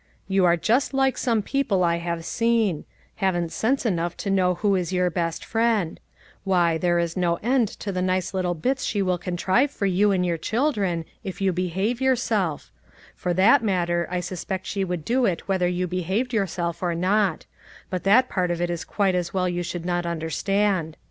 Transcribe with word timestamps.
You 0.27 0.45
are 0.45 0.57
just 0.57 0.95
like 0.95 1.15
some 1.15 1.43
people 1.43 1.83
I 1.83 1.97
have 1.97 2.25
seen; 2.25 2.85
haven't 3.17 3.51
sense 3.51 3.85
enough 3.85 4.17
to 4.17 4.31
know 4.31 4.55
who 4.55 4.73
is 4.75 4.91
your 4.91 5.11
best 5.11 5.45
friend; 5.45 5.99
why, 6.43 6.79
there 6.79 6.97
is 6.97 7.15
no 7.15 7.35
end 7.43 7.67
to 7.67 7.91
the 7.91 8.01
nice 8.01 8.33
little 8.33 8.55
bits 8.55 8.83
she 8.83 9.03
will 9.03 9.19
contrive 9.19 9.69
for 9.69 9.85
you 9.85 10.11
and 10.11 10.25
your 10.25 10.39
children, 10.39 11.05
if 11.23 11.39
you 11.39 11.53
\>ehave 11.53 11.99
yourself; 12.01 12.71
for 13.15 13.31
that 13.35 13.63
matter, 13.63 14.07
I 14.09 14.21
suspect 14.21 14.65
she 14.65 14.83
would 14.83 15.05
do 15.05 15.27
it 15.27 15.47
whether 15.47 15.67
you 15.67 15.85
behaved 15.85 16.33
yourself 16.33 16.81
or 16.81 16.95
not; 16.95 17.45
but 17.91 18.03
that 18.03 18.27
part 18.27 18.49
it 18.49 18.71
is 18.71 18.83
quite 18.83 19.13
as 19.13 19.35
well 19.35 19.47
you 19.47 19.61
should 19.61 19.85
not 19.85 20.07
understand. 20.07 20.97